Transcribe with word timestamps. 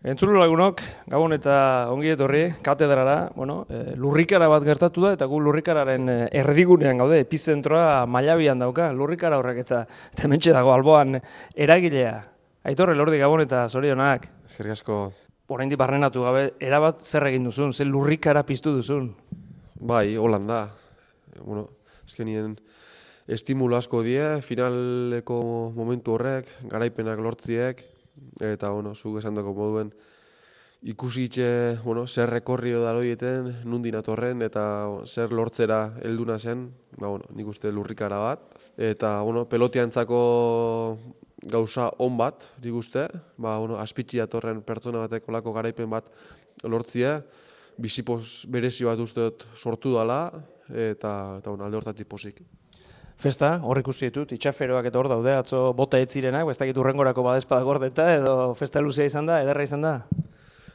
Entzulu 0.00 0.38
lagunok, 0.40 0.78
gabon 1.12 1.34
eta 1.36 1.54
ongi 1.92 2.08
etorri, 2.14 2.46
katedrara, 2.64 3.28
bueno, 3.36 3.66
e, 3.68 3.92
lurrikara 4.00 4.46
bat 4.48 4.64
gertatu 4.64 5.02
da, 5.04 5.10
eta 5.12 5.26
gu 5.28 5.40
lurrikararen 5.44 6.08
eh, 6.08 6.22
erdigunean 6.40 7.02
gaude, 7.02 7.18
epizentroa 7.20 8.06
mailabian 8.08 8.64
dauka, 8.64 8.86
lurrikara 8.96 9.36
horrek 9.36 9.60
eta, 9.66 9.82
eta 10.16 10.30
mentxe 10.32 10.54
dago 10.56 10.72
alboan 10.72 11.18
eragilea. 11.52 12.14
Aitorre, 12.72 12.96
lordi 12.96 13.20
gabon 13.20 13.44
eta 13.44 13.66
zorionak. 13.68 14.24
Ezkerrik 14.48 14.78
asko. 14.78 14.98
Horrein 15.52 15.76
barrenatu 15.76 16.24
gabe, 16.24 16.46
erabat 16.64 17.04
zer 17.04 17.28
egin 17.28 17.50
duzun, 17.50 17.76
zer 17.76 17.92
lurrikara 17.92 18.46
piztu 18.48 18.72
duzun. 18.78 19.12
Bai, 19.76 20.16
holan 20.16 20.48
da. 20.48 20.62
Bueno, 21.44 21.66
ezkenien 22.08 22.56
estimulo 23.28 23.76
asko 23.76 24.00
die, 24.08 24.40
finaleko 24.48 25.42
momentu 25.76 26.16
horrek, 26.16 26.48
garaipenak 26.72 27.20
lortziek, 27.20 27.84
eta 28.40 28.70
bueno, 28.70 28.94
zuk 28.94 29.18
esan 29.18 29.34
dago 29.34 29.54
moduen 29.54 29.92
ikusi 30.82 31.26
itxe, 31.28 31.78
bueno, 31.84 32.06
zer 32.08 32.30
rekorrio 32.30 32.80
da 32.80 32.94
loieten, 32.96 33.50
nundin 33.68 33.98
atorren, 33.98 34.40
eta 34.42 34.62
zer 35.04 35.32
lortzera 35.32 35.96
helduna 36.02 36.38
zen, 36.38 36.70
ba, 36.96 37.08
bueno, 37.08 37.26
nik 37.36 37.50
uste 37.52 37.72
lurrikara 37.72 38.20
bat, 38.22 38.46
eta 38.80 39.18
bueno, 39.20 39.44
pelotiantzako 39.48 40.20
gauza 41.52 41.90
on 42.00 42.16
bat, 42.16 42.48
nik 42.64 42.78
uste, 42.80 43.06
ba, 43.36 43.58
bueno, 43.58 43.76
aspitsi 43.80 44.22
atorren 44.24 44.62
pertsona 44.64 45.04
batek 45.04 45.28
olako 45.28 45.52
garaipen 45.52 45.90
bat 45.90 46.08
lortzia, 46.64 47.18
bizipoz 47.80 48.46
berezi 48.48 48.88
bat 48.88 49.00
uste 49.00 49.30
sortu 49.56 49.92
dela, 49.98 50.30
eta, 50.70 51.36
eta 51.42 51.50
bueno, 51.50 51.66
alde 51.66 51.80
hortatik 51.80 52.08
posik 52.08 52.40
festa, 53.20 53.58
hor 53.62 53.78
ikusi 53.82 54.08
ditut, 54.08 54.32
itxaferoak 54.32 54.88
eta 54.88 54.98
hor 55.00 55.10
daude, 55.12 55.34
atzo 55.36 55.70
bota 55.76 56.00
ez 56.00 56.08
zirenak, 56.10 56.48
ez 56.48 56.58
dakit 56.58 56.78
urrengorako 56.80 57.24
badezpada 57.26 57.66
gordeta, 57.66 58.08
edo 58.16 58.54
festa 58.58 58.80
luzea 58.80 59.10
izan 59.10 59.28
da, 59.28 59.40
ederra 59.44 59.66
izan 59.66 59.84
da? 59.84 59.94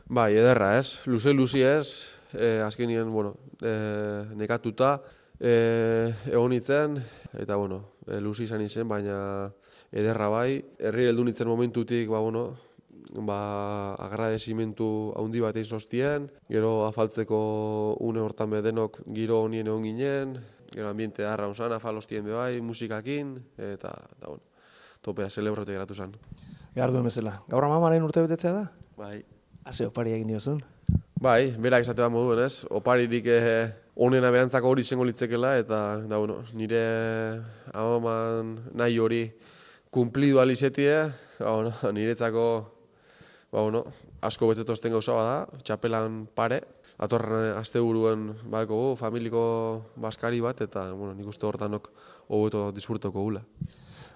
Bai, 0.06 0.32
ederra 0.38 0.76
ez, 0.78 1.02
luze 1.10 1.34
luzi 1.34 1.64
ez, 1.66 2.06
e, 2.34 2.60
azkenien, 2.62 3.10
bueno, 3.12 3.34
e, 3.58 3.74
nekatuta, 4.38 5.00
e, 5.40 5.56
egon 6.30 6.54
nintzen, 6.54 7.00
eta 7.34 7.58
bueno, 7.58 7.82
e, 8.06 8.22
luzi 8.22 8.46
izan 8.46 8.62
nintzen, 8.62 8.88
baina 8.88 9.18
ederra 9.96 10.30
bai, 10.30 10.62
herri 10.80 11.10
heldu 11.10 11.26
nintzen 11.26 11.50
momentutik, 11.50 12.08
ba, 12.14 12.22
bueno, 12.22 12.52
ba, 13.26 13.96
agradezimentu 14.06 14.88
handi 15.18 15.42
bat 15.42 15.58
egin 15.58 15.70
sostien, 15.78 16.30
gero 16.52 16.84
afaltzeko 16.86 17.40
une 18.06 18.22
hortan 18.22 18.52
bedenok 18.54 19.02
giro 19.16 19.42
honien 19.46 19.72
egon 19.72 19.88
ginen, 19.88 20.38
gero 20.76 20.90
ambiente 20.90 21.24
darra 21.24 21.48
unzan, 21.48 21.72
afalostien 21.72 22.28
bai, 22.28 22.60
musikakin, 22.62 23.38
eta, 23.56 23.94
eta 24.18 24.28
bueno, 24.28 24.44
topea 25.02 25.30
celebratu 25.30 25.72
geratu 25.72 25.96
zen. 25.96 26.12
Behar 26.76 26.92
duen 26.92 27.08
bezala. 27.08 27.38
Gaur 27.48 27.64
amamaren 27.64 28.04
urte 28.04 28.26
betetzea 28.26 28.52
da? 28.52 28.66
Bai. 29.00 29.22
Haze 29.66 29.88
opari 29.88 30.12
egin 30.14 30.28
diozun? 30.34 30.60
Bai, 31.16 31.56
berak 31.58 31.86
esate 31.88 32.04
bat 32.04 32.12
moduen 32.12 32.44
ez, 32.44 32.66
oparirik 32.70 33.30
eh, 33.32 33.72
onena 33.96 34.30
berantzako 34.36 34.74
hori 34.74 34.84
izango 34.84 35.08
litzekela, 35.08 35.56
eta 35.62 35.80
da, 36.04 36.20
bueno, 36.20 36.42
nire 36.54 36.82
amaman 37.72 38.58
nahi 38.76 39.00
hori 39.00 39.24
kumplidu 39.96 40.44
alizetie, 40.44 40.98
ba, 41.40 41.56
bueno, 41.56 41.72
niretzako 41.96 42.46
ba, 43.50 43.62
bueno, 43.62 43.86
asko 44.22 44.52
betetozten 44.52 44.92
gauza 44.92 45.16
bada, 45.16 45.64
txapelan 45.64 46.26
pare, 46.36 46.60
atorren 46.98 47.56
asteburuan 47.58 48.30
badeko 48.44 48.96
familiko 49.00 49.46
baskari 49.96 50.40
bat 50.42 50.62
eta 50.62 50.92
bueno, 50.94 51.14
nik 51.14 51.28
uste 51.28 51.48
hortanok 51.48 51.90
hobeto 52.28 52.72
disfrutoko 52.72 53.22
gula. 53.22 53.44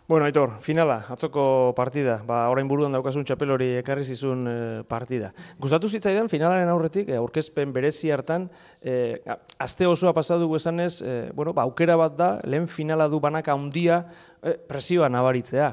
Bueno, 0.10 0.26
Aitor, 0.26 0.56
finala, 0.66 1.04
atzoko 1.14 1.76
partida. 1.78 2.16
Ba, 2.26 2.48
orain 2.50 2.66
buruan 2.66 2.96
daukasun 2.96 3.28
txapel 3.30 3.52
hori 3.54 3.68
ekarri 3.78 4.02
zizun 4.02 4.42
e, 4.50 4.56
partida. 4.90 5.30
Gustatu 5.62 5.86
zitzaidan 5.86 6.32
finalaren 6.32 6.72
aurretik, 6.74 7.12
e, 7.14 7.20
aurkezpen 7.22 7.70
berezi 7.76 8.10
hartan, 8.10 8.48
e, 8.82 9.22
aste 9.62 9.86
osoa 9.86 10.16
pasatu 10.18 10.50
esanez, 10.58 11.04
e, 11.06 11.20
bueno, 11.38 11.54
ba, 11.54 11.68
aukera 11.70 11.94
bat 12.02 12.18
da, 12.18 12.32
lehen 12.42 12.66
finala 12.66 13.06
du 13.06 13.22
banaka 13.22 13.54
handia 13.54 14.02
e, 14.42 14.58
presioa 14.58 15.14
nabaritzea. 15.14 15.70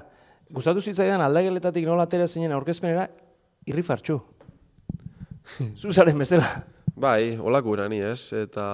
Gustatu 0.52 0.84
zitzaidan 0.84 1.24
aldageletatik 1.24 1.88
nola 1.88 2.04
atera 2.04 2.28
zinen 2.28 2.52
aurkezpenera, 2.52 3.08
irri 3.64 3.88
fartxu. 3.88 4.20
Zuzaren 5.80 6.26
bezala. 6.26 6.75
Bai, 6.96 7.36
holako 7.36 7.74
erani 7.76 7.98
ez, 8.00 8.32
eta, 8.32 8.66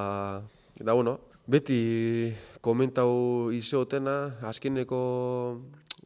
eta 0.78 0.94
bueno, 0.94 1.16
beti 1.50 2.30
komentau 2.62 3.50
izeotena, 3.50 4.36
azkeneko 4.46 5.00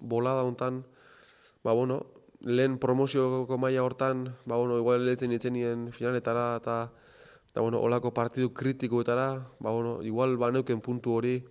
bolada 0.00 0.46
hontan, 0.48 0.78
ba 1.60 1.74
bueno, 1.76 2.00
lehen 2.40 2.78
promozioko 2.80 3.60
maila 3.60 3.84
hortan, 3.84 4.32
ba 4.46 4.56
bueno, 4.56 4.78
igual 4.80 5.04
lehetzen 5.04 5.36
itzenien 5.36 5.92
finaletara, 5.92 6.56
eta, 6.56 6.78
eta 7.52 7.60
bueno, 7.60 7.84
holako 7.84 8.14
partidu 8.16 8.54
kritikoetara, 8.54 9.28
ba 9.60 9.70
bueno, 9.76 10.00
igual 10.00 10.38
ba 10.40 10.50
neuken 10.50 10.80
puntu 10.80 11.20
hori, 11.20 11.42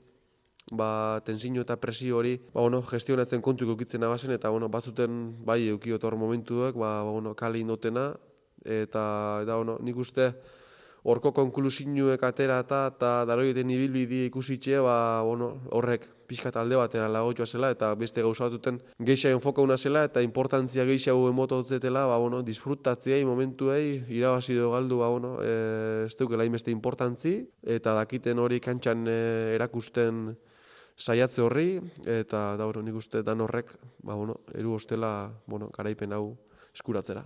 ba, 0.72 1.22
tensino 1.22 1.62
eta 1.62 1.78
presio 1.78 2.18
hori, 2.18 2.40
ba, 2.56 2.62
bueno, 2.66 2.82
gestionatzen 2.82 3.46
kontuko 3.46 3.78
kitzen 3.78 4.02
abazen, 4.02 4.34
eta, 4.34 4.50
bueno, 4.50 4.74
batzuten, 4.74 5.46
bai, 5.46 5.68
eukiotor 5.70 6.18
momentuak, 6.18 6.74
ba, 6.74 7.04
ba, 7.04 7.12
bueno, 7.12 7.36
kali 7.36 7.62
indotena, 7.62 8.16
eta 8.66 9.06
eta 9.44 9.56
bueno, 9.56 9.78
nik 9.82 9.98
uste 9.98 10.34
horko 11.06 11.32
konklusinuek 11.38 12.24
atera 12.26 12.60
eta 12.64 12.88
eta 12.90 13.10
daroieten 13.30 13.70
ibilbidi 13.70 14.26
ikusitxe, 14.26 14.80
ba, 14.82 15.22
bueno, 15.22 15.52
horrek 15.78 16.08
pixka 16.26 16.50
talde 16.50 16.78
batera 16.80 17.06
lagotua 17.12 17.46
zela 17.46 17.70
eta 17.70 17.92
beste 17.94 18.24
gauzatuten 18.26 18.80
geixa 19.06 19.30
enfoka 19.30 19.62
una 19.62 19.78
zela 19.78 20.02
eta 20.08 20.24
importantzia 20.26 20.86
geixa 20.90 21.14
hu 21.14 21.28
emototzetela, 21.30 22.08
ba, 22.10 22.18
bueno, 22.18 22.42
disfrutatziei 22.42 23.22
momentuei 23.26 24.02
irabazi 24.10 24.58
do 24.58 24.72
galdu, 24.72 25.00
ba, 25.04 25.10
bueno, 25.14 25.38
e, 25.44 26.06
ez 26.08 26.18
dukela 26.18 26.46
inbeste 26.46 26.74
importantzi 26.74 27.38
eta 27.62 27.94
dakiten 28.02 28.42
hori 28.42 28.60
kantxan 28.60 29.06
e, 29.06 29.20
erakusten 29.60 30.32
saiatze 30.98 31.44
horri 31.46 31.76
eta 32.06 32.56
da, 32.58 32.66
bueno, 32.66 32.82
nik 32.82 32.98
uste 32.98 33.22
dan 33.22 33.46
horrek, 33.46 33.76
ba, 34.02 34.16
bueno, 34.16 34.42
eru 34.58 34.74
ostela, 34.80 35.30
bueno, 35.46 35.70
garaipen 35.70 36.18
hau 36.18 36.32
eskuratzera. 36.74 37.26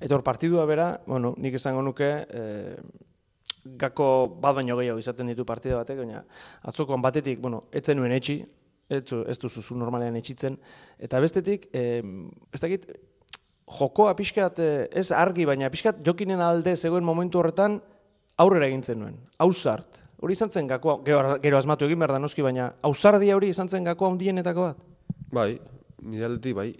Eta 0.00 0.14
hor 0.14 0.22
partidua 0.22 0.64
bera, 0.68 0.92
bueno, 1.06 1.34
nik 1.38 1.56
esango 1.58 1.82
nuke, 1.82 2.08
e, 2.28 2.76
gako 3.78 4.38
bat 4.40 4.54
baino 4.60 4.76
gehiago 4.78 5.00
izaten 5.02 5.32
ditu 5.32 5.44
partida 5.44 5.80
batek, 5.80 5.98
baina 6.04 6.22
atzokoan 6.70 7.02
batetik, 7.02 7.40
bueno, 7.42 7.64
etzen 7.72 7.98
nuen 7.98 8.14
etxi, 8.14 8.38
ez, 8.88 9.02
ez 9.02 9.38
duzu 9.38 9.62
zu 9.62 9.76
normalean 9.76 10.16
etxitzen, 10.16 10.56
eta 10.98 11.20
bestetik, 11.20 11.68
e, 11.74 12.00
ez 12.54 12.62
dakit, 12.62 12.86
jokoa 13.68 14.14
pixkat, 14.16 14.58
eh, 14.58 14.88
ez 14.92 15.10
argi, 15.12 15.44
baina 15.46 15.70
pixkat 15.70 16.00
jokinen 16.04 16.40
alde 16.40 16.74
zegoen 16.76 17.04
momentu 17.04 17.40
horretan 17.42 17.78
aurrera 18.38 18.68
egintzen 18.68 19.00
nuen, 19.02 19.16
hausart. 19.38 20.04
Hori 20.18 20.34
izan 20.34 20.50
zen 20.50 20.66
gakoa, 20.66 20.98
gero, 21.06 21.36
gero 21.42 21.58
asmatu 21.58 21.86
egin 21.86 22.00
behar 22.00 22.16
da 22.16 22.18
noski, 22.22 22.42
baina 22.42 22.72
hausardia 22.82 23.36
hori 23.36 23.52
izan 23.52 23.68
zen 23.68 23.84
gakoa 23.86 24.10
hundienetako 24.10 24.64
bat? 24.70 24.80
Bai, 25.32 25.58
nire 26.02 26.54
bai, 26.54 26.72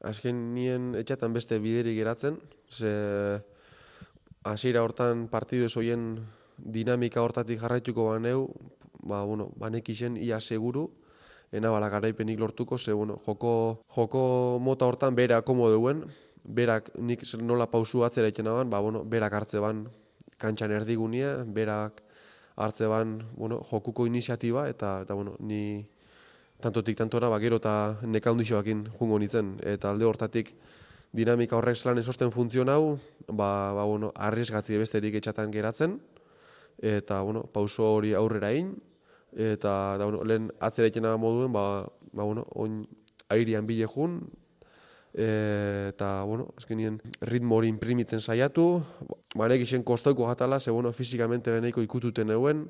azken 0.00 0.54
nien 0.54 0.94
etxatan 0.98 1.32
beste 1.34 1.58
bideri 1.58 1.94
geratzen, 1.96 2.38
ze 2.70 3.42
hasiera 4.44 4.82
hortan 4.82 5.26
partidu 5.28 5.66
ez 5.66 5.74
hoien 5.76 6.20
dinamika 6.58 7.22
hortatik 7.22 7.60
jarraituko 7.60 8.08
baneu, 8.12 8.48
ba, 9.02 9.24
bueno, 9.24 9.50
banek 9.56 9.88
izen 9.88 10.16
ia 10.16 10.40
seguru, 10.40 10.88
ena 11.52 11.70
bala 11.70 11.88
garaipenik 11.88 12.38
lortuko, 12.38 12.78
ze 12.78 12.92
bueno, 12.92 13.16
joko, 13.26 13.82
joko 13.94 14.58
mota 14.60 14.86
hortan 14.86 15.14
bera 15.14 15.42
komo 15.42 15.70
duen, 15.70 16.04
berak 16.44 16.90
nik 16.96 17.22
nola 17.42 17.66
pausu 17.66 18.04
atzera 18.04 18.28
ikena 18.28 18.52
ban, 18.52 18.70
ba, 18.70 18.80
bueno, 18.80 19.04
berak 19.04 19.32
hartze 19.32 19.60
ban 19.60 19.88
kantxan 20.38 20.72
erdigunia, 20.72 21.44
berak 21.44 22.02
hartze 22.56 22.86
ban 22.86 23.18
bueno, 23.36 23.60
jokuko 23.62 24.06
iniziatiba, 24.06 24.68
eta, 24.68 25.02
eta 25.02 25.14
bueno, 25.14 25.36
ni 25.38 25.86
tantotik 26.60 26.96
tantora, 26.98 27.28
ba, 27.30 27.38
gero 27.38 27.58
eta 27.62 27.98
neka 28.02 28.32
hundixoakin 28.34 28.88
jungo 28.98 29.18
nintzen. 29.18 29.56
Eta 29.62 29.92
alde 29.92 30.06
hortatik 30.08 30.54
dinamika 31.14 31.56
horrek 31.56 31.76
zelan 31.76 31.98
esosten 32.02 32.32
funtzio 32.34 32.64
hau, 32.68 32.98
ba, 33.28 33.72
ba, 33.74 33.84
bueno, 33.84 34.12
arriesgatzi 34.14 34.78
besterik 34.78 35.14
etxatan 35.20 35.52
geratzen, 35.52 35.98
eta 36.78 37.22
bueno, 37.22 37.44
pauso 37.52 37.94
hori 37.94 38.12
aurrera 38.14 38.50
egin, 38.52 38.74
eta 39.32 39.96
da, 39.98 40.04
bueno, 40.04 40.24
lehen 40.24 40.50
atzera 40.60 40.88
ikena 40.88 41.16
moduen, 41.16 41.52
ba, 41.52 41.86
ba, 42.12 42.24
bueno, 42.24 42.44
oin 42.54 42.84
airian 43.28 43.66
bile 43.66 43.86
jun, 43.86 44.20
eta, 45.14 46.22
bueno, 46.28 46.50
azkenien 46.56 47.00
ritmo 47.20 47.56
hori 47.56 47.70
imprimitzen 47.72 48.20
saiatu, 48.20 48.82
ba, 49.34 49.48
nek 49.48 49.64
isen 49.64 49.82
kostoiko 49.82 50.28
jatala, 50.28 50.60
ze, 50.60 50.70
bueno, 50.70 50.92
fizikamente 50.92 51.54
beneiko 51.54 51.82
ikututen 51.82 52.30
euen, 52.34 52.66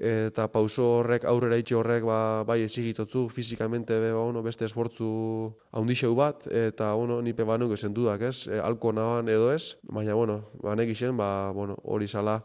eta 0.00 0.46
pauso 0.48 0.86
horrek 1.02 1.26
aurrera 1.28 1.58
itxe 1.60 1.76
horrek 1.76 2.06
ba, 2.08 2.18
bai 2.48 2.62
esigitotzu 2.64 3.26
fizikamente 3.28 3.98
be, 4.00 4.14
ba, 4.14 4.22
bueno, 4.24 4.40
beste 4.42 4.64
esfortzu 4.64 5.10
haundixeu 5.76 6.14
bat 6.16 6.46
eta 6.48 6.94
bueno, 6.96 7.20
nipe 7.20 7.44
banuk 7.44 7.74
esen 7.76 7.92
dudak 7.92 8.24
ez, 8.24 8.48
e, 8.48 8.56
alko 8.56 8.94
nahan 8.96 9.28
edo 9.28 9.50
ez, 9.52 9.76
baina 9.82 10.16
bueno, 10.16 10.38
banek 10.62 10.94
isen, 10.94 11.16
ba, 11.20 11.50
bueno, 11.52 11.76
hori 11.84 12.08
sala 12.08 12.38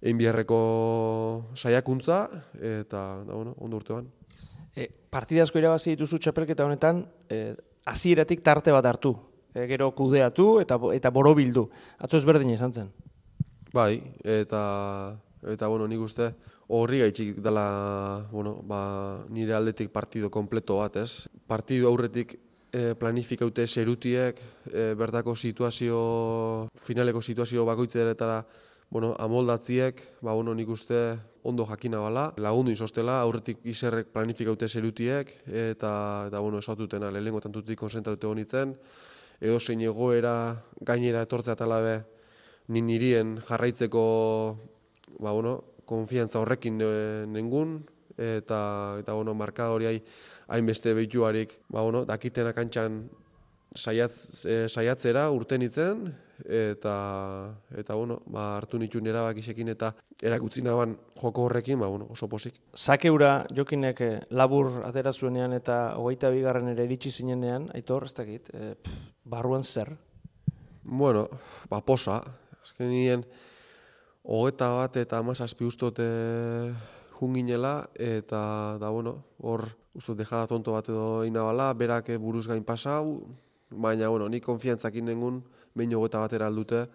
einbierreko 0.00 1.50
saiakuntza 1.54 2.22
eta 2.54 3.02
da, 3.26 3.34
bueno, 3.34 3.56
ondo 3.58 3.82
urte 3.82 3.98
ban. 3.98 4.06
E, 4.76 4.86
partida 5.10 5.42
asko 5.42 5.58
irabazi 5.58 5.96
dituzu 5.96 6.22
txapelketa 6.22 6.64
honetan, 6.64 7.02
e, 7.28 7.56
hasieratik 7.84 8.46
tarte 8.46 8.70
bat 8.70 8.86
hartu. 8.86 9.16
e, 9.54 9.66
gero 9.68 9.90
kudeatu 9.92 10.60
eta 10.62 10.78
eta 10.94 11.10
borobildu. 11.10 11.66
Atzo 11.98 12.16
ezberdina 12.16 12.54
izan 12.54 12.72
zen. 12.72 12.88
Bai, 13.72 14.00
eta 14.24 15.18
eta 15.42 15.68
bueno, 15.68 15.88
nik 15.88 16.00
uste 16.00 16.30
horri 16.68 17.02
gaitxik 17.02 17.40
dela, 17.42 18.28
bueno, 18.30 18.56
ba, 18.64 19.24
nire 19.28 19.54
aldetik 19.54 19.90
partido 19.92 20.30
kompleto 20.30 20.78
bat, 20.80 20.96
ez? 21.02 21.28
Partido 21.46 21.88
aurretik 21.90 22.36
e, 22.72 22.94
planifikaute 22.98 23.66
zerutiek, 23.66 24.40
e, 24.70 24.92
bertako 24.98 25.34
situazio, 25.36 26.68
finaleko 26.80 27.22
situazio 27.22 27.66
bakoitzeretara, 27.68 28.42
bueno, 28.92 29.14
amoldatziek, 29.18 30.00
ba, 30.20 30.32
bueno, 30.32 30.54
nik 30.54 30.68
uste 30.68 31.02
ondo 31.42 31.66
jakina 31.66 32.00
bala, 32.00 32.26
lagundu 32.36 32.72
izostela, 32.72 33.20
aurretik 33.22 33.64
izerrek 33.66 34.12
planifikaute 34.12 34.68
zerutiek, 34.68 35.32
eta, 35.46 35.92
eta 36.28 36.40
bueno, 36.40 36.60
esatutena, 36.60 37.10
lehenengo 37.10 37.40
tantutik 37.40 37.80
konzentratu 37.80 38.30
honitzen, 38.30 38.76
edo 39.42 39.58
zein 39.58 39.80
egoera 39.82 40.34
gainera 40.80 41.24
etortzea 41.26 41.56
talabe, 41.58 42.02
ni 42.68 42.80
nirien 42.80 43.40
jarraitzeko 43.42 44.04
ba, 45.18 45.32
bueno, 45.32 45.71
konfiantza 45.92 46.40
horrekin 46.40 46.80
e, 46.82 46.92
nengun, 47.30 47.80
eta, 48.16 48.60
eta 49.00 49.16
bueno, 49.16 49.34
markadoriai 49.38 49.98
hainbeste 50.52 50.94
behituarik, 50.96 51.58
ba, 51.68 51.82
bueno, 51.84 52.04
dakitena 52.08 52.52
kantxan 52.56 53.04
saiatz, 53.76 54.44
e, 54.44 54.66
saiatzera 54.68 55.28
urten 55.32 55.64
itzen, 55.64 56.10
eta, 56.44 56.94
eta 57.78 57.94
bueno, 57.94 58.20
ba, 58.26 58.56
hartu 58.56 58.78
nituen 58.80 59.06
erabakisekin 59.06 59.72
eta 59.72 59.92
erakutzi 60.22 60.62
naban 60.64 60.96
joko 61.20 61.46
horrekin, 61.46 61.80
ba, 61.80 61.88
bueno, 61.88 62.08
oso 62.10 62.28
posik. 62.28 62.58
Sakeura 62.74 63.46
jokinek 63.54 64.00
eh, 64.00 64.12
labur 64.30 64.82
atera 64.86 65.12
zuenean 65.12 65.52
eta 65.56 65.96
hogeita 65.98 66.30
bigarren 66.34 66.72
ere 66.74 66.86
iritsi 66.88 67.10
zinenean, 67.10 67.70
aitor, 67.74 68.06
ez 68.08 68.14
dakit, 68.18 68.50
e, 68.52 68.74
barruan 69.24 69.64
zer? 69.64 69.94
Bueno, 70.82 71.28
ba, 71.70 71.80
posa. 71.80 72.20
Azken 72.62 73.24
nien, 74.24 74.30
hogeita 74.30 74.70
bat 74.76 74.96
eta 74.96 75.18
amazazpi 75.18 75.64
ustote 75.64 76.74
junginela, 77.18 77.88
eta, 77.94 78.78
da, 78.80 78.90
bueno, 78.90 79.24
hor, 79.38 79.68
ustot, 79.94 80.16
dejada 80.16 80.46
tonto 80.46 80.72
bat 80.72 80.88
edo 80.88 81.24
inabala, 81.24 81.72
berak 81.74 82.18
buruz 82.18 82.46
gain 82.46 82.64
pasau, 82.64 83.26
baina, 83.70 84.08
bueno, 84.08 84.28
ni 84.28 84.40
konfiantzakin 84.40 85.04
nengun, 85.04 85.42
behin 85.74 85.94
hogeita 85.94 86.18
batera 86.20 86.46
aldute, 86.46 86.86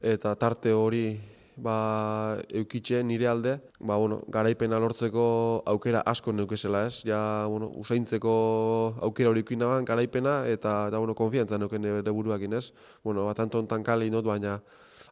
eta 0.00 0.34
tarte 0.36 0.72
hori 0.72 1.20
ba, 1.56 2.38
eukitxe 2.54 3.02
nire 3.02 3.26
alde, 3.26 3.58
ba, 3.80 3.96
bueno, 3.96 4.22
garaipena 4.28 4.78
lortzeko 4.78 5.62
aukera 5.66 6.02
asko 6.06 6.32
neukezela 6.32 6.86
ez, 6.86 7.02
ja, 7.04 7.46
bueno, 7.48 7.72
usaintzeko 7.74 8.98
aukera 9.02 9.30
hori 9.30 9.40
ikuinaban 9.40 9.84
garaipena, 9.84 10.46
eta, 10.46 10.88
eta 10.88 10.98
bueno, 10.98 11.14
konfiantza 11.14 11.58
neuken 11.58 11.84
ere 11.84 12.10
buruakin 12.10 12.52
ez, 12.52 12.72
bueno, 13.02 13.24
bat 13.26 13.40
anton 13.40 13.66
kali 13.82 14.10
not, 14.10 14.24
baina, 14.24 14.60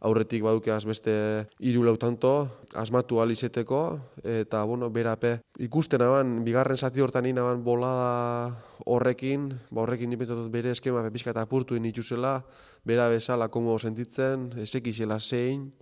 aurretik 0.00 0.42
badukeaz 0.44 0.84
beste 0.84 1.12
hiru 1.60 1.84
lau 1.86 1.96
tanto 1.96 2.32
asmatu 2.74 3.20
alizeteko 3.20 3.80
eta 4.22 4.62
bueno 4.64 4.90
berape 4.90 5.38
ikusten 5.58 6.02
aban 6.02 6.42
bigarren 6.44 6.76
zati 6.76 7.00
hortan 7.00 7.26
inaban 7.26 7.62
bolada 7.64 8.56
horrekin 8.84 9.48
ba 9.70 9.82
horrekin 9.82 10.10
nipetot 10.10 10.50
bere 10.52 10.70
eskema 10.70 11.08
pizka 11.10 11.32
ta 11.32 11.46
apurtu 11.46 11.78
dituzela 11.78 12.42
bera 12.84 13.08
bezala 13.08 13.48
komo 13.48 13.78
sentitzen 13.78 14.52
esekixela 14.62 15.18
zein 15.20 15.72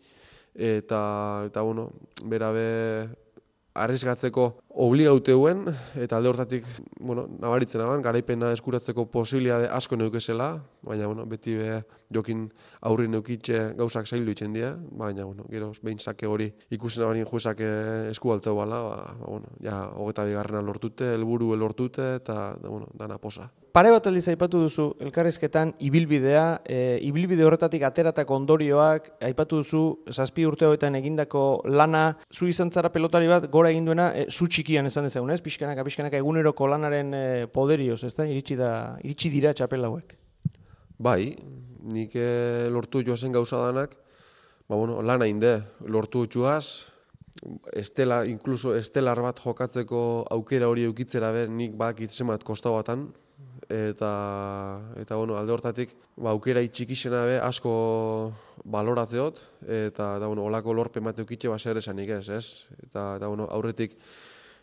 eta 0.55 1.45
eta 1.47 1.63
bueno 1.63 1.91
berabe 2.23 3.09
arrisgatzeko 3.75 4.64
obligauteuen 4.75 5.69
eta 6.03 6.19
alde 6.19 6.31
hortatik, 6.31 6.67
bueno, 6.99 7.27
nabaritzen 7.41 7.83
aban, 7.85 8.03
garaipena 8.03 8.51
eskuratzeko 8.57 9.07
posibilitate 9.11 9.69
asko 9.71 9.97
neukezela, 9.97 10.49
baina, 10.83 11.07
bueno, 11.07 11.27
beti 11.31 11.55
be, 11.59 11.81
jokin 12.15 12.45
aurri 12.87 13.09
neukitxe 13.11 13.61
gauzak 13.79 14.07
zaildu 14.07 14.35
itzen 14.35 14.55
dira, 14.55 14.75
baina, 14.77 15.25
bueno, 15.25 15.47
gero, 15.51 15.73
behin 15.83 15.99
sake 15.99 16.27
hori 16.27 16.51
ikusen 16.75 17.05
abarin 17.07 17.27
juezak 17.31 17.61
esku 18.11 18.35
altzau 18.35 18.57
bala, 18.59 18.81
ba, 18.83 18.97
ba, 19.03 19.27
bueno, 19.27 19.53
ja, 19.63 19.81
hogeta 19.95 20.27
bigarrena 20.29 20.63
lortute, 20.63 21.15
helburu 21.15 21.55
lortute, 21.57 22.15
eta, 22.21 22.57
da, 22.61 22.69
bueno, 22.69 22.91
dana 22.95 23.19
posa. 23.19 23.51
Pare 23.75 23.91
bat 23.91 24.05
aldiz 24.07 24.29
aipatu 24.31 24.61
duzu 24.63 24.85
elkarrizketan 25.03 25.73
ibilbidea, 25.83 26.45
e, 26.63 26.77
ibilbide 27.09 27.43
horretatik 27.43 27.83
ateratako 27.83 28.37
ondorioak, 28.39 29.09
aipatu 29.27 29.59
duzu 29.65 29.81
zazpi 30.15 30.45
urte 30.47 30.69
hoetan 30.69 30.95
egindako 30.95 31.43
lana, 31.67 32.05
zu 32.31 32.47
izan 32.47 32.71
zara 32.71 32.93
pelotari 32.95 33.27
bat, 33.27 33.49
gora 33.51 33.73
egin 33.75 33.89
duena, 33.91 34.13
e, 34.15 34.29
txikian 34.65 34.89
esan 34.89 35.05
dezagun, 35.05 35.33
ez? 35.35 35.43
Pixkanaka, 35.45 35.85
pixkanaka 35.85 36.17
eguneroko 36.17 36.67
lanaren 36.71 37.13
e, 37.13 37.25
poderioz, 37.53 38.01
ez 38.09 38.15
da? 38.17 38.25
Iritsi, 38.25 38.57
da, 38.57 38.71
iritsi 39.05 39.31
dira 39.33 39.53
txapel 39.53 39.85
hauek. 39.85 40.17
Bai, 41.05 41.35
nik 41.93 42.17
e, 42.17 42.71
lortu 42.73 43.03
joazen 43.05 43.35
gauza 43.35 43.61
danak, 43.61 43.93
ba, 44.65 44.79
bueno, 44.79 45.03
lana 45.05 45.29
inde, 45.29 45.59
lortu 45.85 46.25
txuaz, 46.33 46.87
estela, 47.77 48.23
inkluso 48.31 48.73
estelar 48.79 49.21
bat 49.21 49.43
jokatzeko 49.45 50.01
aukera 50.33 50.71
hori 50.73 50.89
eukitzera 50.89 51.35
be, 51.35 51.45
nik 51.51 51.77
bak 51.77 52.01
itzemat 52.07 52.47
kostau 52.47 52.79
batan, 52.79 53.11
eta 53.69 54.11
eta 55.01 55.17
bueno, 55.17 55.37
alde 55.37 55.53
hortatik 55.53 55.95
ba 56.17 56.33
aukera 56.35 56.61
txikixena 56.61 57.25
be 57.25 57.39
asko 57.41 57.73
baloratzeot 58.65 59.41
eta 59.89 60.19
da 60.21 60.29
bueno, 60.29 60.45
holako 60.45 60.75
lorpe 60.77 61.01
mate 61.01 61.25
ukitxe 61.25 61.49
ba 61.49 61.59
zer 61.59 61.81
esanik 61.81 62.11
ez, 62.11 62.29
ez? 62.29 62.47
Eta 62.85 63.19
da 63.19 63.29
bueno, 63.29 63.49
aurretik 63.51 63.97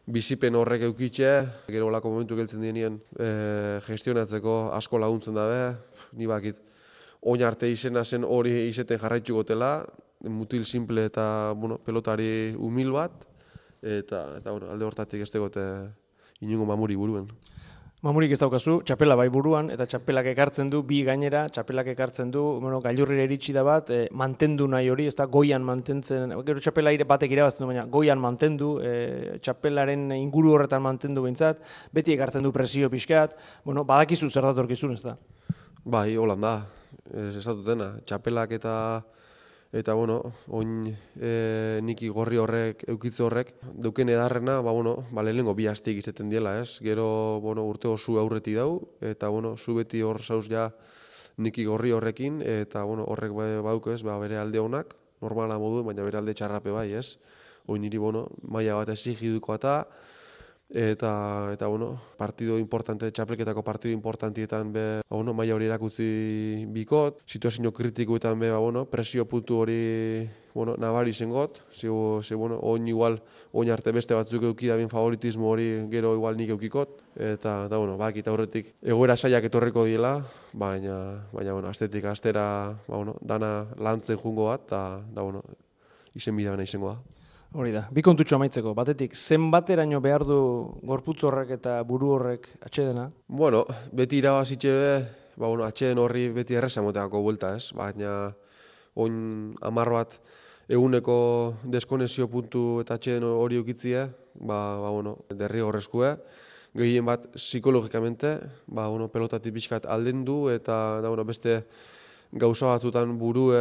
bizipen 0.06 0.56
horrek 0.58 0.86
eukitxe, 0.88 1.32
gero 1.70 1.88
holako 1.88 2.12
momentu 2.14 2.36
geltzen 2.40 2.62
dienien 2.64 2.98
e, 3.20 3.80
gestionatzeko 3.86 4.72
asko 4.78 5.00
laguntzen 5.02 5.38
dabe, 5.38 5.76
ni 6.18 6.28
bakit 6.28 6.58
oin 7.22 7.44
arte 7.46 7.70
izena 7.70 8.04
zen 8.04 8.26
hori 8.26 8.68
izeten 8.70 9.00
jarraitu 9.00 9.36
gotela, 9.38 9.86
mutil 10.26 10.66
simple 10.66 11.06
eta 11.10 11.54
bueno, 11.58 11.78
pelotari 11.86 12.54
humil 12.58 12.92
bat, 12.98 13.14
eta, 13.82 14.26
eta 14.38 14.52
bueno, 14.52 14.70
alde 14.74 14.86
hortatik 14.86 15.22
ez 15.22 15.32
tegote 15.32 15.64
inungo 16.42 16.66
mamuri 16.66 16.98
buruen. 16.98 17.30
Mamurik 18.02 18.32
ez 18.34 18.40
daukazu, 18.42 18.80
txapela 18.82 19.14
bai 19.14 19.28
buruan, 19.30 19.68
eta 19.70 19.86
txapelak 19.86 20.32
ekartzen 20.32 20.72
du, 20.74 20.80
bi 20.90 21.04
gainera, 21.06 21.44
txapelak 21.54 21.92
ekartzen 21.92 22.32
du, 22.34 22.42
bueno, 22.58 22.80
gailurrire 22.82 23.28
eritsi 23.28 23.54
da 23.54 23.62
bat, 23.62 23.92
e, 23.94 24.08
mantendu 24.18 24.66
nahi 24.74 24.90
hori, 24.90 25.06
ez 25.06 25.14
da, 25.20 25.28
goian 25.30 25.62
mantentzen, 25.62 26.34
gero 26.48 26.64
txapela 26.66 26.96
ire 26.96 27.06
batek 27.06 27.36
irabazten 27.36 27.62
du, 27.62 27.68
baina 27.70 27.84
goian 27.94 28.18
mantendu, 28.18 28.72
e, 28.82 29.38
txapelaren 29.46 30.08
inguru 30.18 30.56
horretan 30.56 30.82
mantendu 30.82 31.28
bintzat, 31.28 31.62
beti 31.94 32.16
ekartzen 32.18 32.42
du 32.42 32.50
presio 32.56 32.90
pixkat, 32.90 33.38
bueno, 33.70 33.86
badakizu 33.86 34.32
zer 34.34 34.50
datorkizun, 34.50 34.98
ez 34.98 35.06
da? 35.06 35.14
Bai, 35.86 36.08
holan 36.18 36.42
da, 36.42 36.56
ez, 37.14 37.46
dena, 37.68 37.94
txapelak 38.02 38.58
eta 38.58 38.74
eta 39.72 39.94
bueno, 39.96 40.34
oin 40.52 40.90
e, 41.16 41.80
niki 41.84 42.10
gorri 42.12 42.38
horrek, 42.38 42.84
eukitze 42.92 43.24
horrek, 43.24 43.54
duken 43.80 44.12
edarrena, 44.12 44.60
ba, 44.62 44.74
bueno, 44.76 45.06
ba, 45.16 45.24
lehenengo 45.24 45.56
bi 45.56 45.68
hastik 45.72 46.02
izaten 46.02 46.30
diela, 46.30 46.58
ez? 46.60 46.80
Gero, 46.84 47.40
bueno, 47.44 47.64
urte 47.68 47.88
osu 47.88 48.18
aurreti 48.20 48.54
dau, 48.58 48.82
eta, 49.00 49.30
bueno, 49.32 49.56
zu 49.58 49.78
beti 49.80 50.04
hor 50.04 50.20
zauz 50.22 50.50
ja 50.52 50.70
niki 51.38 51.66
gorri 51.66 51.96
horrekin, 51.96 52.42
eta, 52.44 52.84
bueno, 52.84 53.08
horrek 53.08 53.32
ba, 53.38 53.48
bauk 53.64 53.88
ez, 53.96 54.02
ba, 54.04 54.20
bere 54.20 54.38
alde 54.42 54.60
honak, 54.60 54.98
normala 55.24 55.58
modu, 55.62 55.86
baina 55.88 56.04
bere 56.04 56.20
alde 56.20 56.36
txarrape 56.36 56.76
bai, 56.76 56.92
ez? 57.00 57.16
Oin 57.72 57.86
niri, 57.86 58.02
bueno, 58.02 58.28
maila 58.44 58.76
bat 58.82 58.92
ezigiduko 58.92 59.56
eta, 59.56 59.86
eta 60.74 61.52
eta 61.54 61.68
bueno, 61.68 62.00
partido 62.18 62.58
importante 62.58 63.12
txapelketako 63.12 63.64
partido 63.64 63.94
importantietan 63.94 64.72
be, 64.72 64.86
ba, 65.04 65.16
bueno, 65.16 65.34
maila 65.34 65.56
hori 65.56 65.68
erakutzi 65.68 66.66
bikot, 66.72 67.22
situazio 67.26 67.74
kritikoetan 67.74 68.40
be, 68.40 68.52
ba, 68.52 68.60
bueno, 68.60 68.86
presio 68.86 69.26
puntu 69.28 69.60
hori 69.60 70.30
bueno, 70.54 70.76
nabari 70.78 71.14
zengot, 71.14 71.62
ze, 71.72 71.88
ze 72.24 72.36
bueno, 72.36 72.60
oin 72.62 72.88
igual, 72.88 73.22
oin 73.52 73.72
arte 73.72 73.92
beste 73.92 74.14
batzuk 74.14 74.44
euki 74.44 74.68
da 74.68 74.78
favoritismo 74.88 75.50
hori 75.50 75.88
gero 75.92 76.14
igual 76.16 76.38
nik 76.38 76.50
eukikot, 76.50 77.02
eta, 77.16 77.68
da, 77.68 77.78
bueno, 77.78 77.98
bak, 77.98 78.16
eta 78.18 78.32
horretik 78.32 78.76
egoera 78.82 79.18
saiak 79.18 79.44
etorreko 79.44 79.86
diela, 79.86 80.26
baina, 80.54 81.28
baina, 81.32 81.54
bueno, 81.54 81.68
astetik 81.68 82.06
astera, 82.06 82.78
ba, 82.88 82.96
bueno, 82.96 83.16
dana 83.22 83.68
lantzen 83.78 84.18
jungo 84.18 84.48
bat, 84.48 84.68
eta, 84.68 85.02
da, 85.12 85.22
bueno, 85.22 85.44
izen 86.16 86.36
bidea 86.36 86.56
izango 86.64 86.96
da. 86.96 87.21
Hori 87.52 87.74
da, 87.76 87.82
bi 87.92 88.00
kontutxo 88.00 88.38
amaitzeko, 88.38 88.72
batetik, 88.72 89.12
zenbateraino 89.12 90.00
behar 90.00 90.24
du 90.24 90.38
gorputz 90.88 91.18
horrek 91.28 91.50
eta 91.58 91.74
buru 91.84 92.14
horrek 92.16 92.48
atxedena? 92.64 93.10
Bueno, 93.28 93.66
beti 93.92 94.22
irabazitxe 94.22 94.72
be, 94.72 94.94
ba, 95.36 95.50
bueno, 95.50 95.66
atxeden 95.68 96.00
horri 96.00 96.30
beti 96.32 96.56
erresa 96.56 96.84
moteako 96.86 97.20
bulta, 97.26 97.52
ez? 97.60 97.74
Baina, 97.76 98.32
oin 98.96 99.52
amar 99.68 99.92
bat 99.92 100.16
eguneko 100.72 101.18
deskonezio 101.76 102.30
puntu 102.32 102.80
eta 102.86 102.96
atxeden 102.96 103.28
hori 103.28 103.60
ukitzie, 103.60 104.06
ba, 104.40 104.62
ba, 104.80 104.96
bueno, 104.96 105.18
derri 105.36 105.60
horrezkue. 105.60 106.16
Gehien 106.80 107.04
bat, 107.04 107.28
psikologikamente, 107.36 108.38
ba, 108.68 108.88
bueno, 108.88 109.12
pelotatik 109.12 109.60
bizkat 109.60 109.92
alden 109.92 110.24
du, 110.24 110.46
eta 110.56 111.02
da, 111.04 111.12
bueno, 111.12 111.28
beste 111.28 111.66
gauza 112.32 112.70
batzutan 112.70 113.18
burue 113.20 113.60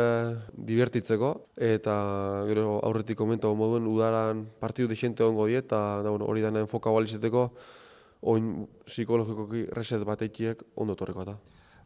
divertitzeko 0.54 1.30
eta 1.58 1.94
gero 2.46 2.78
aurretik 2.86 3.18
komentago 3.18 3.56
moduen 3.58 3.86
udaran 3.90 4.44
partidu 4.60 4.88
de 4.88 4.96
xente 4.96 5.24
ongo 5.26 5.46
die 5.46 5.58
eta 5.58 6.02
da, 6.02 6.10
bueno, 6.10 6.26
hori 6.26 6.40
dana 6.40 6.60
enfoka 6.60 6.90
balizeteko 6.90 7.50
oin 8.22 8.68
psikologikoki 8.86 9.66
reset 9.74 10.04
batekiek 10.04 10.62
ondo 10.76 10.94
torreko 10.94 11.22
eta. 11.22 11.38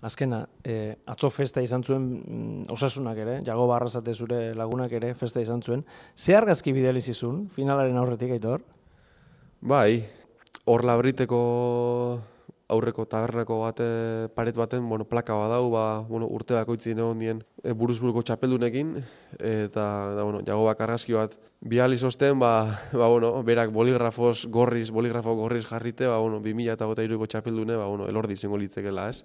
azkena, 0.04 0.46
e, 0.62 0.96
atzo 1.06 1.30
festa 1.30 1.62
izan 1.62 1.82
zuen 1.82 2.02
mm, 2.04 2.64
osasunak 2.74 3.16
ere, 3.16 3.38
jago 3.46 3.66
barrazate 3.66 4.12
zure 4.12 4.54
lagunak 4.54 4.92
ere 4.92 5.14
festa 5.14 5.40
izan 5.40 5.62
zuen. 5.62 5.84
Ze 6.14 6.36
argazki 6.36 6.72
bidalizizun, 6.72 7.48
finalaren 7.48 7.96
aurretik 7.96 8.30
aitor? 8.36 8.60
Bai, 9.62 10.04
hor 10.66 10.84
labriteko 10.84 11.40
aurreko 12.74 13.06
tabernako 13.10 13.60
bate 13.62 13.86
paret 14.36 14.58
baten, 14.58 14.84
bueno, 14.88 15.06
plaka 15.08 15.36
badau, 15.38 15.70
ba, 15.72 15.86
bueno, 16.08 16.28
urte 16.28 16.54
bakoitzi 16.58 16.92
egon 16.92 17.22
dien 17.22 17.40
e, 17.62 17.72
buruzburuko 17.72 18.22
txapeldunekin, 18.26 18.96
eta, 19.38 19.86
da, 20.18 20.22
bueno, 20.22 20.42
jago 20.46 20.68
bak 20.68 20.84
argazki 20.84 21.16
bat 21.16 21.38
bihal 21.64 21.94
izosten, 21.96 22.38
ba, 22.38 22.52
ba, 23.00 23.08
bueno, 23.08 23.32
berak 23.46 23.72
boligrafos 23.72 24.46
gorriz, 24.52 24.90
boligrafo 24.90 25.34
gorriz 25.38 25.64
jarrite, 25.70 26.06
ba, 26.10 26.18
bueno, 26.18 26.42
2000 26.44 26.76
eta 26.76 26.90
gota 26.90 27.06
iruko 27.06 27.30
txapeldune, 27.30 27.78
ba, 27.80 27.88
bueno, 27.88 28.10
elordi 28.10 28.36
izango 28.36 28.60
litzekela, 28.60 29.08
ez? 29.10 29.24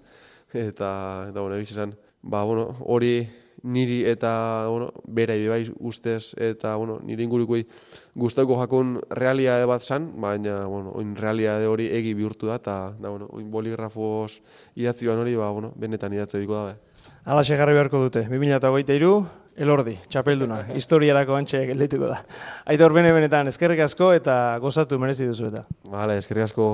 eta 0.52 1.26
eta 1.30 1.40
bueno, 1.40 1.56
egiz 1.56 1.72
esan, 1.72 1.94
ba, 2.22 2.42
bueno, 2.44 2.76
hori 2.80 3.28
niri 3.62 4.04
eta 4.08 4.66
bueno, 4.68 4.90
bera 5.06 5.34
bai 5.50 5.70
ustez 5.78 6.34
eta 6.36 6.76
bueno, 6.76 6.98
niri 7.02 7.24
ingurukoi 7.24 7.66
gustatuko 8.14 8.58
jakun 8.60 9.00
realia 9.10 9.64
bat 9.66 9.82
san, 9.82 10.10
baina 10.20 10.66
bueno, 10.66 10.92
oin 10.94 11.16
realia 11.16 11.58
hori 11.68 11.90
egi 11.92 12.14
bihurtu 12.14 12.46
da 12.46 12.56
eta 12.56 12.94
da 12.98 13.10
bueno, 13.10 13.28
oin 13.32 13.50
boligrafos 13.50 14.40
idatzi 14.76 15.08
hori, 15.08 15.36
ba 15.36 15.50
bueno, 15.50 15.72
benetan 15.76 16.12
idatze 16.12 16.38
biko 16.38 16.54
da. 16.54 16.76
Hala 17.24 17.44
jarri 17.44 17.74
beharko 17.74 18.00
dute. 18.00 18.24
2023 18.28 19.40
Elordi, 19.60 19.98
txapelduna, 20.08 20.62
historiarako 20.78 21.36
antxe 21.36 21.66
geldituko 21.68 22.08
da. 22.08 22.22
Aitor 22.70 22.94
bene 22.96 23.12
benetan, 23.12 23.50
eskerrik 23.52 23.84
asko 23.84 24.12
eta 24.16 24.56
gozatu 24.62 24.98
merezi 24.98 25.28
duzu 25.28 25.50
eta. 25.50 25.66
Vale, 25.90 26.16
eskerrik 26.22 26.48
asko. 26.48 26.72